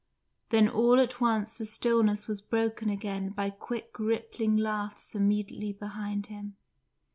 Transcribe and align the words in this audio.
Then 0.49 0.67
all 0.67 0.99
at 0.99 1.21
once 1.21 1.53
the 1.53 1.63
stillness 1.63 2.27
was 2.27 2.41
broken 2.41 2.89
again 2.89 3.29
by 3.29 3.51
quick 3.51 3.99
rippling 3.99 4.57
laughs 4.57 5.13
immediately 5.13 5.73
behind 5.73 6.25
him. 6.25 6.55